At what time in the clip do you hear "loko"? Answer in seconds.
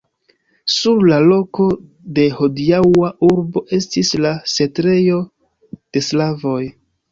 1.31-1.67